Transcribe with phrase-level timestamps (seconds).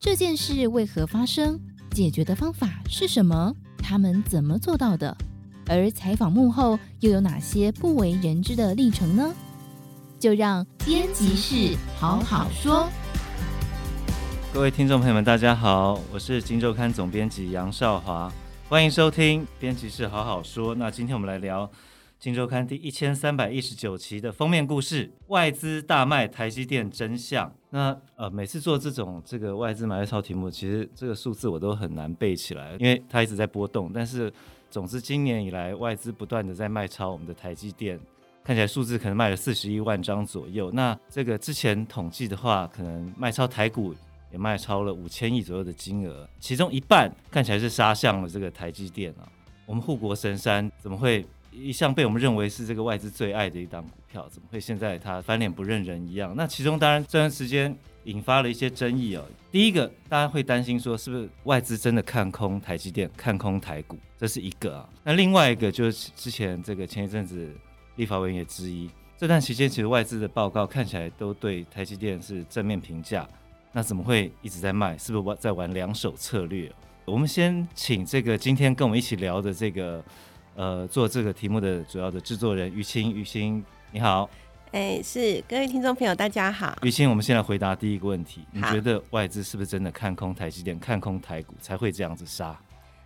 [0.00, 1.58] 这件事为何发生？
[1.90, 3.52] 解决的方法是什么？
[3.78, 5.16] 他们怎么做到的？
[5.66, 9.34] 而采访幕后又有哪些不为人知的历程呢？
[10.20, 12.88] 就让编辑室好好说。
[14.54, 18.32] 各位听众朋友们，大家好，我是《金周刊》总编辑杨少华，
[18.68, 20.76] 欢迎收听编辑室好好说。
[20.76, 21.66] 那今天我们来聊
[22.18, 27.52] 《金周刊》第一千三百一十九期的封面故事：外资大卖台积电真相。
[27.70, 33.92] 那呃，每次做这种这个外资买卖超题目，其实这个数字我都很难背起来，因为它一直在波动。
[33.94, 34.32] 但是
[34.68, 38.00] 总之，今年以来外资不断的在卖超我们的台积电。
[38.42, 43.94] 看起来数字可能卖了四十一万张左右，那这个之前统计的话，可能卖超台股
[44.32, 49.30] 也卖超了五千亿左右的金额，其中一半看起来是杀向了这个台积电啊。
[49.66, 56.34] 我们护国神山怎么会一向被我们认为是这个外资最爱的一档股票，怎么会现在它翻脸不认人一样？
[56.36, 59.24] 那其中当然这段时间引发了一些争议哦。
[59.50, 64.88] 第一个，大家会担心说是不是外资真的看空台积电、看空台股，这是一个啊。
[65.02, 67.54] 那另外一个就是之前这个前一阵子。
[67.96, 73.28] 立法委员也质疑，这段期间其实外资的报告看起来都对台积电是正面评价，
[73.72, 74.96] 那怎么会一直在卖？
[74.96, 76.70] 是不是在玩两手策略？
[77.04, 80.00] 我们先请这个今天跟我们一起聊的这个
[80.58, 84.28] 呃做这个题目的主要的制作人于青，于青你好，
[84.72, 92.58] 哎，是各位听众朋友大家好，于青，我们先来回答第一个问题，你觉得外资是不是真的看空台积电、看空台股才会这样子杀？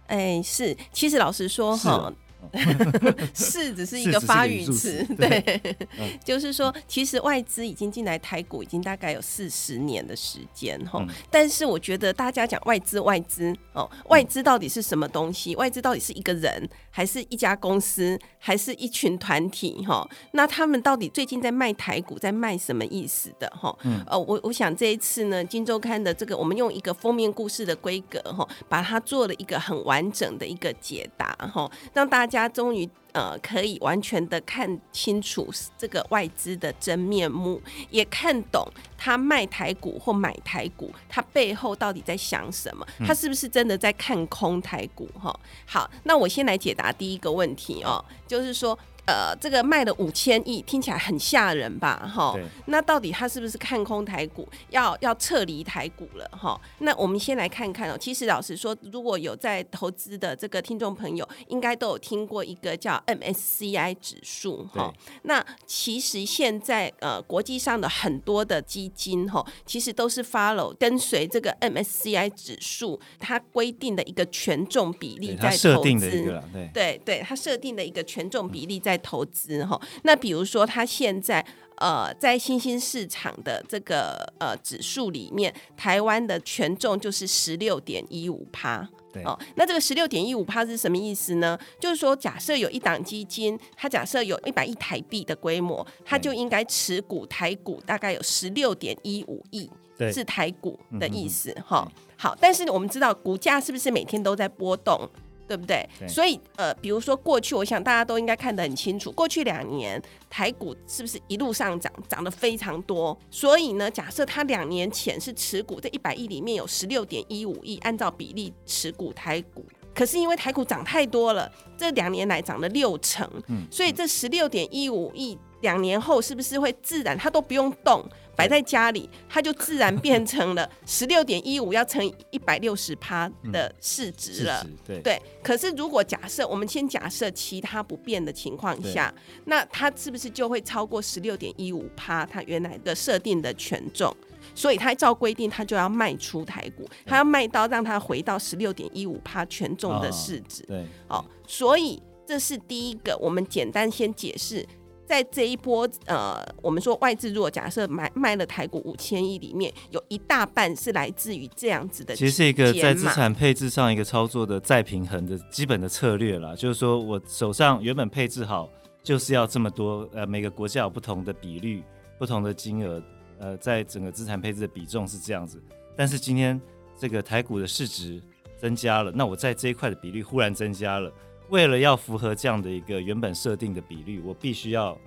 [0.06, 2.11] 哎，是，其实老实说哈。
[3.35, 5.61] 是只是一个发语词，对，
[5.98, 15.55] 嗯、就是说，其实外资已经进来台股已经大概有四十年的时间哈，嗯、但是我觉得大家讲外资外资哦，外资到底是什么东西？
[15.57, 20.06] 外资到底是一个人，还是一家公司，还是一群团体哈？
[20.33, 23.73] 那他们到底最近在卖台股，在卖什么意思的哈？
[23.84, 32.31] 嗯、呃，我我想这一次呢，《金周刊》的这个，我们用一个封面故事的规格哈，把它做了一个很完整的一个解答哈，让大家。
[32.33, 37.60] 家终于呃可以完全的看清楚这个外资的真面目，
[37.91, 38.66] 也看懂
[38.97, 42.87] 他卖台股或买台股，他背后到底在想什么？
[43.06, 45.06] 他是不是真的在看空台股？
[45.21, 48.76] 哈，好，那我先来解答第一个问题哦，就是说。
[49.05, 52.09] 呃，这个卖了五千亿，听起来很吓人吧？
[52.15, 56.25] 哈，那到底他是不是看空台股，要要撤离台股了？
[56.31, 57.99] 哈，那我们先来看看哦。
[57.99, 64.95] 其实老实说，如果有在投资的这个听众朋友，应该都有听过一个叫 MSCI 指数哈。
[65.23, 75.99] 那其实现在呃，国际上的很多的基金哈，其实都是 follow 跟随这个 MSCI 指数，它规定的一个权重比例在投资。
[75.99, 78.91] 对对对，它设定的一个权重比例在。
[78.92, 81.44] 在投资哈，那比如说，它现在
[81.76, 88.86] 呃，在新兴市场的这个呃指数里面，台湾的权重就是十六点一五趴。
[89.12, 91.58] 对哦，那这个十六点一五趴是什么意思呢？
[91.80, 101.91] 就是说，假设有一档基金，它假设有一百亿台币的规模，它就应该持股台股大概有十六点一五亿，对是台股的意思哈。
[102.16, 105.09] 好，但是我们知道股价是不是每天都在波动？
[105.47, 105.88] 对不对？
[105.98, 113.16] 对，所以呃，比如说过去，我想大家都应该看得很清楚，过去两年台股是不是一路上涨，涨得非常多？
[113.30, 119.64] 所以呢，假设他两年前是持股这一百亿里面有十六点一五亿，按照比例持股台股，
[119.94, 128.04] 可是因为台股涨太多了，这两年来涨了六成，嗯，所以这十六点一五亿两年后是不是会自然它都不用动？
[128.42, 134.62] 摆在家里，它就自然变成了 十六点一五，要乘以一百六十趴的市值了。
[134.64, 139.12] 嗯、对，对，可是如果假设我们先假设其他不变的情况下，
[139.44, 142.26] 那它是不是就会超过十六点一五趴？
[142.26, 144.14] 它原来的设定的权重，
[144.54, 150.62] 所以它照规定，它就要卖出台股，它要卖到让它回到十六点一五趴权重的市值。
[150.62, 154.66] 哦、对，哦，所以这是第一个，我们简单先解释。
[155.05, 162.16] 在这一波，呃，我们说外资如果假设买卖了台股五千亿里面，有一大半是来自于这样子的。
[162.16, 168.71] 其实是一个在资产配置上一个操作的再平衡的基本的策略啦，就是说我手上原本配置好，
[169.03, 171.83] 就是要这么多，呃，每个国家有不同的比率、
[172.19, 173.03] 不同的金额，
[173.39, 175.63] 呃，在整个资产配置的比重是这样子。
[175.97, 176.59] 但是今天
[176.98, 178.22] 这个台股的市值
[178.57, 181.13] 增加了，那我在这一块的比例忽然增加了。
[181.53, 184.99] 为了要符合这样的一个原本设定的比率，我必须要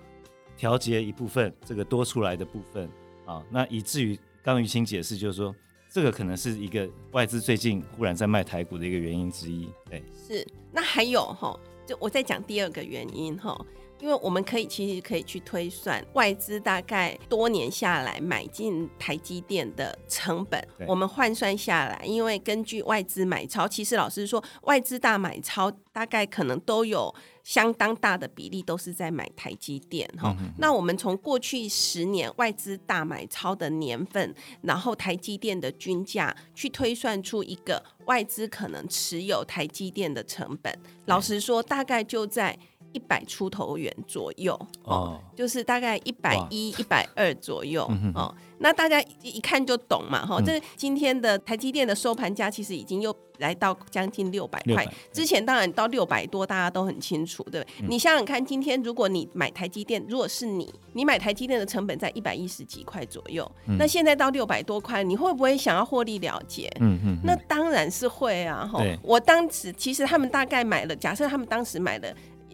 [0.55, 2.87] 调节一部分这个多出来的部分
[3.25, 5.53] 啊，那以至于刚于清解释，就是说
[5.89, 9.67] 这个可能是一个外资最近忽然在卖台股的一个原因之一。
[9.89, 10.47] 对，是。
[10.71, 13.59] 那还有哈，就我再讲第二个原因哈，
[13.99, 27.13] 因为我们可以其实可以去推算外资大概多年下来买进台积电的成本，我们换算下来，因为根据外资买超，其实老实说，外资大买超大概可能都有
[27.43, 30.35] 相当大的比例都是在买台积电哈。
[30.39, 42.59] 嗯、那我们从过去十年外资大买超的年份，然后台积电的均价去推算出一个外资可能持有台积电的成本，老实说，大概就在。
[42.95, 47.83] 一百出头元左右哦，就是大概一百一、一百二左右
[48.13, 48.33] 哦。
[48.59, 50.45] 那大家一看就懂嘛，哈、嗯。
[50.45, 57.67] 这今天的台积电的收盘价其实已经又来到将近六百块，之前当然到六百多，大家都很清楚，对不对？
[57.81, 66.71] 嗯、你想想看，今天如果你买台积电，如果是你，你买台积电的成本在一百一十几块左右，嗯、那现在到六百多块，你会不会想要获利了结？
[66.79, 68.81] 嗯嗯，那当然是会啊，哈。
[69.03, 72.07] 我当时其实他们大概买了，假设他们当时买了。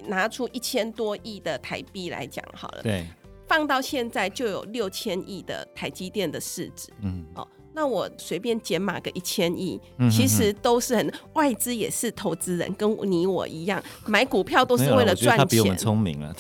[0.08, 3.06] 拿出一千多亿的台币来讲好了，对，
[3.48, 9.80] 放到现在就有六千亿的台积电的市值，嗯，哦，那我随便减码个一千亿，
[10.12, 15.38] 其实都是很外资也是投资人，跟你我一样，买股票都是为了赚钱。
[15.38, 16.36] 他比我们聪明啊，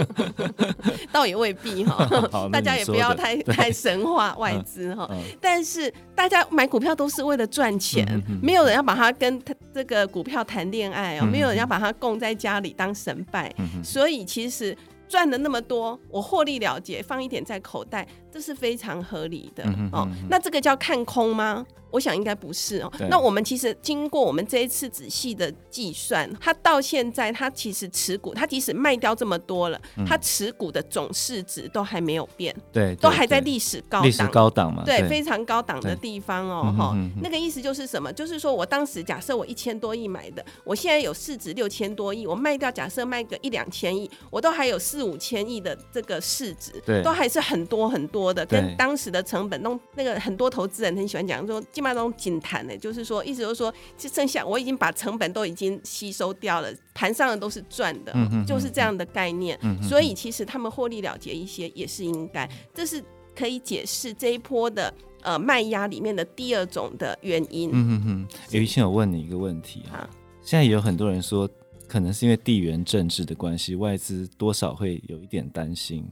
[1.12, 2.08] 倒也未必哈，
[2.50, 5.08] 大家也不要太太神化外资哈。
[5.12, 8.06] 嗯、但是大家买股票都是为了赚钱，
[8.42, 9.40] 没有人要把它跟
[9.72, 14.76] 这个股票谈恋爱哦，嗯、没有人要把它供在家里当神拜，嗯、所以其实。
[15.10, 20.08] 赚了那么多，我获利了结，放一点在口袋，这是非常合理的、哦。
[20.28, 21.66] 那这个叫看空吗？
[21.92, 22.92] 我想应该不是哦。
[23.08, 36.72] 那我们其实经过我们这一次仔细的计算，它到现在它其实持股，它即使卖掉这么多了，他、嗯、持股的总市值都还没有变，对，对，都还在历史高历史高档嘛，对，对非常高档的地方哦。
[36.78, 38.12] 哈，那个意思就是什么？
[38.12, 51.58] 就是说我当时假设我一千多亿买的，我现在有市值六千多亿，我卖掉，假设卖个一两千亿，我都还有四五千亿的这个市值，对，都还是很多很多的，跟当时的成本，弄那个很多投资人很喜欢讲说。
[51.72, 59.58] 基本上仅谈的，就是说，意思就是说，就剩下我已经把成本都已经吸收掉了，盘上的都是赚的，嗯、哼哼就是这样的概念。
[59.82, 63.02] 所以其实他们获利了结一些也是应该，这是
[63.34, 64.92] 可以解释这一波的
[65.22, 67.70] 呃卖压里面的第二种的原因。
[67.72, 70.08] 嗯哼哼，于倩，我问你一个问题啊，
[70.42, 71.48] 现在也有很多人说，
[71.86, 76.04] 可能是因为地缘政治的关系，外资多少会有一点担心。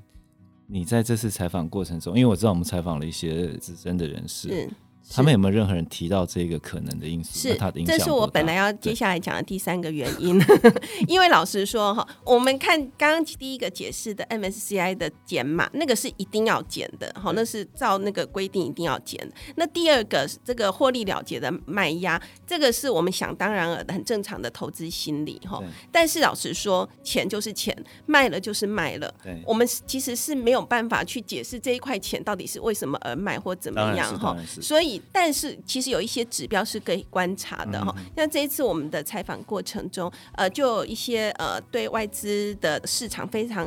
[0.70, 4.70] 你在这次采访过程中，因为我知道我们采访了一些资深的人士。
[5.10, 7.48] 他们有没有任何人提到这个可能的因素？
[7.48, 10.38] 是，这是我本来要接下来讲的第三个原因。
[11.08, 19.18] 因为老实说哈，我们看刚刚第一个解释的 MSCI 的减码，那个是一定要减的，好，那是照那个规定一定要减。
[19.56, 25.62] 那第二个这个获利了结的卖压，这个是我们想当然尔的很正常的投资心理哈。
[25.90, 29.12] 但是老实说，钱就是钱，卖了就是卖了。
[29.22, 34.36] 对我们其实是没有办法去解释这一块钱到底是为什么而卖或怎么样哈。
[34.60, 34.97] 所以。
[35.12, 43.66] 但是其实有一些指标是可以观察的哈，像、嗯、这一次我们的采访过程中，呃，就有一些呃对外资的市场非常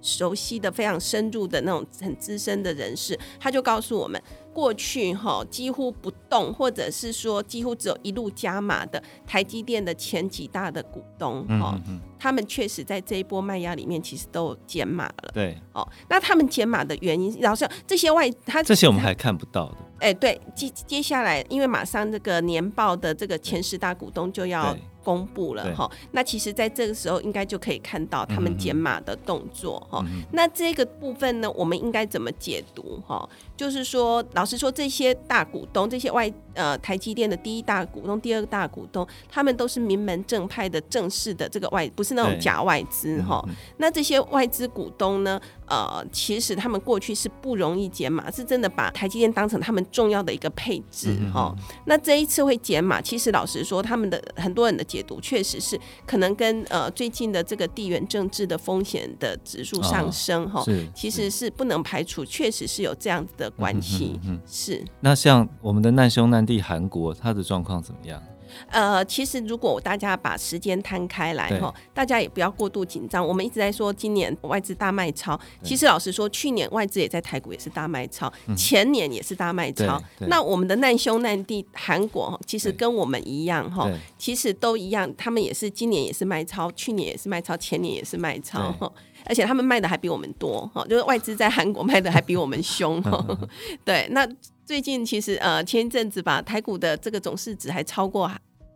[0.00, 4.20] 熟悉的、非常深入的那种很资深的人士，他就告诉我们。
[4.52, 11.80] 过去哈几乎不动，或者是说几乎只有一路加码的台积电的前几大的股东哈，
[12.18, 15.30] 他们确实在这一波卖压里面其实都减码了。
[15.32, 19.76] 对，哦，那他们减码的原因，然后像这些外，他这些我们还看不到的。
[20.00, 24.76] 哎、对，接接下来，因为马上这个年报的这个前十大股东就要。
[25.10, 30.04] 公布了哈，那其实在这个时候应该就可以看到他们减码的动作哈。
[30.06, 33.28] 嗯、那这个部分呢，我们应该怎么解读哈？
[33.56, 43.44] 就是说，老实说，这些大股东，这些外呃台积电的第一大股东、第二个大股东，他们都是名门正派的正式的这个外，不是那种假外资哈。
[43.48, 51.52] 嗯、那这些外资股东呢，呃，其实他们过去是不容易减码，是真的把台积电当成他们重要的一个配置哈。
[51.58, 54.84] 嗯、那这一次会减码，其实老实说，他们的很多人的。
[54.90, 64.18] 解读确实是可能跟呃最近的这个地缘政治的风险的指数上升哈，是其实是不能排除，确实是有这样子的关系。
[64.24, 64.84] 嗯，嗯是。
[65.00, 68.22] 那像我们的难兄难弟韩国，他的状况怎么样？
[68.70, 73.26] 呃，其实如果大家把时间摊开来哈，大家也不要过度紧张。
[73.26, 80.00] 我们一直在说今年外资大卖超，其实老实说，去年外资也在台股也是大卖超，嗯、前年也是大卖超。
[80.20, 88.90] 那我们的难兄难弟韩国，其实跟我们一样哈，其实都一样，他们也是今年也是卖超，去年也是卖超，前年也是卖超，对
[89.26, 93.02] 而且他们卖的还比我们多哈，就是外资在韩国卖的还比我们凶。
[93.84, 94.28] 对，那
[94.64, 98.30] 最近其实呃前一阵子吧，台股的这个总市值还超过。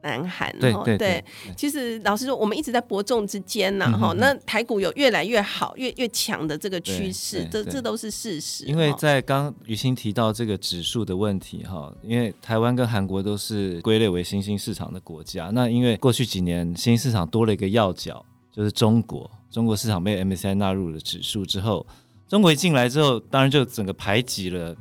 [0.05, 0.55] 南韩。
[0.59, 1.25] 对对
[1.57, 3.91] 其实老实说，我们一直在伯仲之间呢。
[3.99, 8.67] 哈、嗯，那台股有越来越好、越越强的这个趋势，这这都是事实。
[8.67, 18.23] 因为在刚于欣提到这个指数的问题哈，因为台湾跟韩国都是归类为新兴市场的国家，那因为过去几年新兴市场多了一个要角，
[18.53, 19.31] 就是中国。
[19.55, 21.87] 中国市场被 MSCI 纳入了指数之后，
[22.27, 24.75] 中国一进来之后，当然就整个排挤了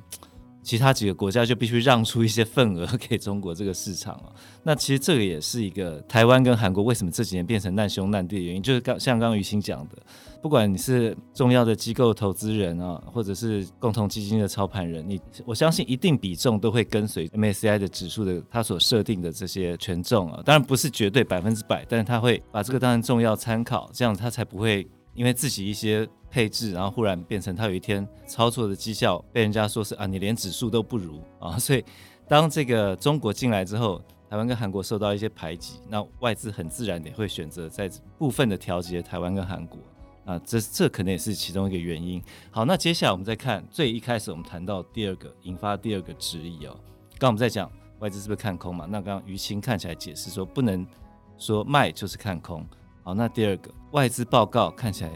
[0.63, 4.33] 其他几个国家，就必须让出一些份额给中国这个市场了。
[4.63, 9.97] 那其实这个也是一个台湾跟韩国为什么这几年变成难兄难弟的原因，就是刚像刚刚于欣讲的。
[10.41, 31.85] 不管你是重要的机构投资人啊，或者是共同基金的操盘人，你我相信一定比重都会跟随 MSCI 的指数的它所设定的这些权重啊，当然不是绝对百分之百，但是他会把这个当成重要参考，这样他才不会因为自己一些配置，然后忽然变成他有一天操作的绩效被人家说是啊，你连指数都不如啊，所以
[32.27, 37.87] 当这个中国进来之后，台湾跟韩国受到一些排挤，那外资很自然也会选择在
[38.17, 39.77] 部分的调节台湾跟韩国。
[40.25, 42.19] 啊，这这可能也是其中一个原因。
[42.49, 46.73] 好，那接下来我们再看最一开始我们谈到第二个引发第二个质疑哦。
[47.19, 48.87] 刚刚我们在讲外资是不是看空嘛？
[48.89, 50.87] 那刚刚于青看起来解释说不能
[51.37, 52.65] 说卖就是看空。
[53.03, 55.11] 好，那第二个外资报告看起来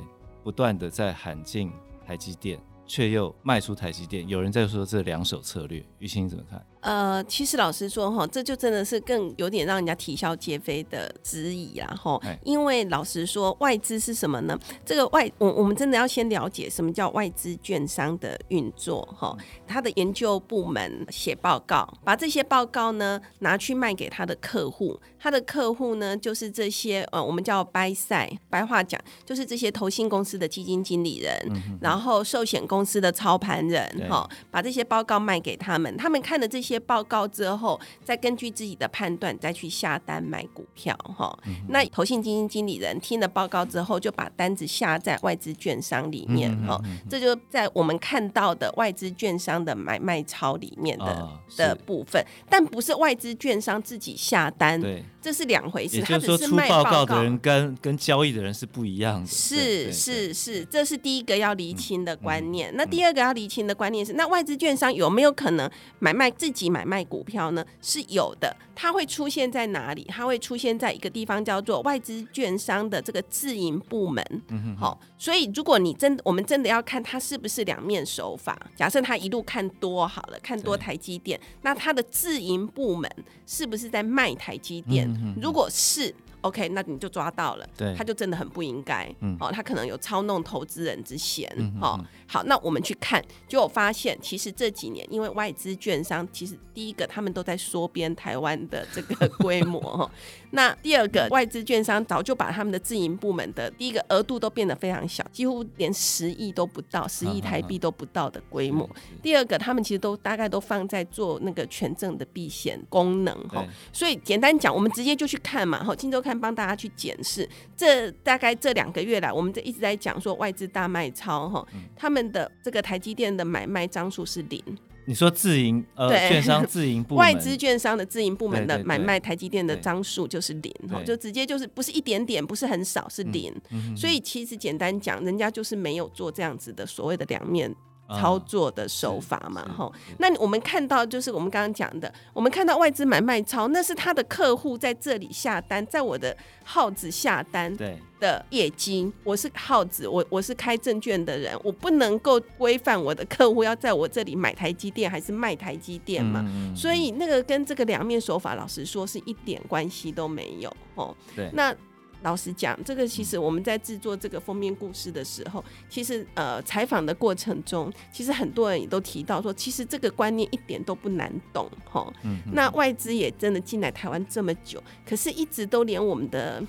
[0.48, 1.70] 不断的在喊进
[2.06, 6.65] 台积电，却又卖出台积电，有人在说这两手策略，于欣怎么看？
[6.82, 12.17] 呃，其实老实说哈，这就真的是更有点让人家啼笑皆非的质疑啦哈。
[12.44, 14.58] 因为老实说，外资是什么呢？
[14.86, 19.36] 这个外，我我们真的要先了解什么叫外资券商的运作哈。
[19.67, 36.77] 他的研究部门写报告，把这些报告呢拿去卖给他的客户，他的客户呢就是这些呃，我们叫 buy side，白话讲就是这些投信公司的基金经理人，嗯、然后寿险公司的操盘人哈，把这些报告卖给他们，他们看了这些。
[36.88, 41.38] 报告之后，再根据自己的判断再去下单买股票哈。
[41.46, 46.98] 嗯、那投信基金经理人听了报告之后，就把单子下在外资券商里面哈、嗯。
[47.10, 56.01] 这就在我们看到的外资券商的买卖超里面的、哦、的部分，但不是外资券商自己下单，对，这是两回事。
[56.01, 59.27] 他只是卖报告的人跟跟交易的人是不一样的。
[59.27, 62.66] 是是是，这是第一个要厘清的观念。
[62.66, 65.69] 嗯、那第二个要厘清的观念是，那外资券商有没有可能
[66.00, 66.67] 买卖自己？
[66.67, 70.05] 买卖股票呢是有的，它会出现在哪里？
[70.09, 74.24] 它会出现在一个地方叫做外资券商的这个自营部门。
[74.50, 83.09] 嗯好、哦，所以如果你真我们真的要看它是不是两面手法，假设它一路看多好了，看多台积电，那它的自营部门
[83.45, 85.07] 是不是在卖台积电？
[85.07, 86.13] 嗯、如果是。
[86.41, 100.12] OK，那你就抓到了，对，他就真的很不应该，嗯，哦，他可能有操弄投资人之嫌，嗯，哦，好，那我们去看，就我发现，其实这几年因为外资券商，其实第一个他们都在缩编台湾的这个规模， 哈，
[100.51, 108.88] 那第二个外资券商早就把他们的自营部门的第一个额度都变得非常小，几乎连十亿都不到，十亿台币都不到的规模。
[109.24, 116.22] 第二个，他们其实都大概都放在做那个权证的避险功能，哈，所以简单讲，我们直接就去看嘛，哈，今周。
[116.38, 124.62] 看，帮大家去检视，这大概这两个月来，我们这一直在讲说外资大卖超哈，他们的这个台积电的买卖张数是零。
[125.10, 133.53] 你说自营呃，券商自营部外资券商的自营部门的买卖台积电的张数就是零哈，就直接就是不是一点点，不是很少，是零。
[133.96, 137.74] 所以其实简单讲，人家就是没有做这样子的所谓的两面。
[138.09, 147.75] 操作的手法嘛，哈、哦，那我们看到就是我们刚刚讲的，我们看到外资买卖超，那是他的客户在这里下单，在我的号子下单
[148.19, 149.11] 的业绩。
[149.23, 156.45] 我是号子，我我是开证券的人，我不能够规范我的客户要在我这里买台积电还是卖台积电嘛，
[156.75, 161.75] 所以那个跟这个两面手法，老实说是一点关系都没有，哦，对，那。
[162.24, 172.12] 老实讲，这个其实我们在制作这个封面故事的时候，其实呃采访的过程中，其实很多人也都提到说，其实这个观念一点都不难懂哈。
[172.24, 172.39] 嗯。
[172.53, 176.63] 那外资也真的进来台湾这么久，可是一直都连我们的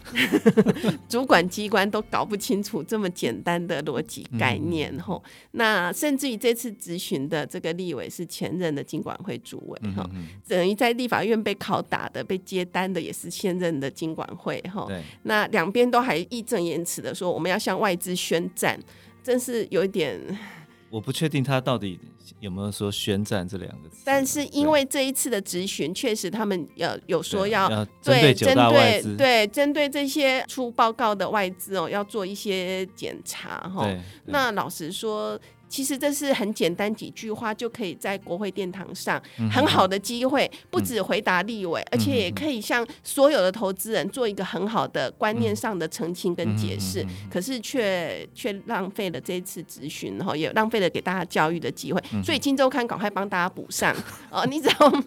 [1.08, 5.20] 主管机关都搞不清楚这么简单的逻辑概念哈。
[5.52, 10.08] 那甚至于这次质询的这个立委是前任的经管会主委哈，
[10.46, 14.86] 等于在立法院被拷打的、被接单的也是现任的经管会哈。
[15.22, 18.76] 那那两边都还义正言辞的说，我们要向外资宣战，
[19.22, 20.18] 真是有一点。
[20.90, 22.00] 我不确定他到底
[22.40, 23.98] 有没有说宣战这两个字。
[24.04, 27.68] 但是因为这一次的质询，确实他们要有说要
[28.02, 33.88] 对针对对针对这些出报告的外资哦，要做一些检查哈。
[34.24, 35.38] 那老实说。
[35.68, 39.20] 其实这是很简单几句话就可以在国会殿堂上
[39.50, 47.04] 很好的机会，不止回答立委，而且也可以向所有的投资人做一个很好的观念上的澄清跟解释。
[47.30, 52.02] 可是却却浪费了这一次咨询，然后也浪费了给大家教育的机会。
[52.24, 53.94] 所以《金周刊》赶快帮大家补上
[54.30, 54.46] 哦！
[54.46, 55.04] 你只要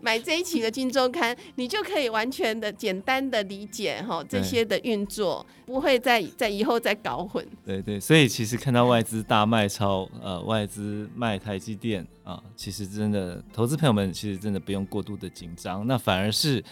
[0.00, 7.46] 买这一期的《金周刊》，你就可以完全的简单的理解哈这些的运作，不会再在以后再搞混。
[7.64, 16.62] 对对，所以其实看到外资大卖超，呃，外资卖台积电啊，其实真的投资朋友们其实真的不用过度的紧张，那反而是。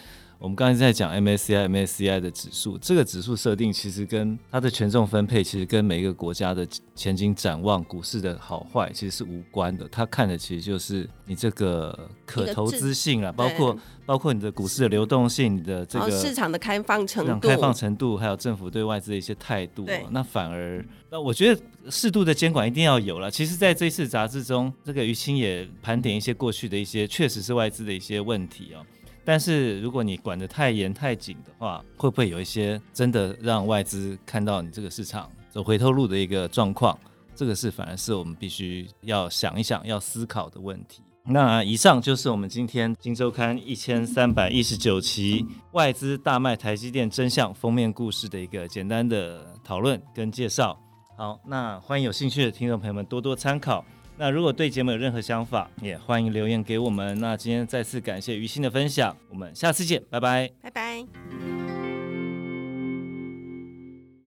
[0.41, 9.87] 我们刚才在讲 MSCI MSCI 的指数，这个指数设定其实跟它的权重分配，其实跟每一个国家的前景展望、股市的好坏其实是无关的。
[9.89, 19.85] 它看的其实就是你这个可投资性啊，包括包括你的股市的流动性、你的这个市场的开放程度、开放程度，还有政府对外资的一些态度。
[20.09, 23.29] 那反而，那我觉得适度的监管一定要有了。
[23.29, 28.81] 其实，在这一次杂志中，这个于青也盘点一些过去的一些，确实是外资的一些问题哦。
[29.23, 36.97] 但是如果你管得太严太紧的话，会不会有一些真的让外资看到你这个市场走回头路的一个状况？
[37.35, 41.01] 这个是反而是我们必须要想一想、要思考的问题。
[41.23, 50.77] 那以上就是我们今天《金周刊》一千三百一十九期外资大卖台积电真相封面故事的一个简单的讨论跟介绍。
[51.15, 53.85] 好，那欢迎有兴趣的听众朋友们多多参考。
[54.21, 57.19] 那如果对节目有任何想法，也欢迎留言给我们。
[57.19, 61.90] 那今天再次感谢于心的分享，我们下次见，拜拜，拜拜。